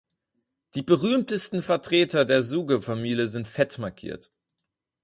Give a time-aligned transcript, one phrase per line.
[0.73, 4.31] Die berühmtesten Vertreter der Zhuge-Familie sind fett markiert.